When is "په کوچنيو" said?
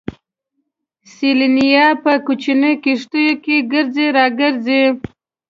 2.03-2.79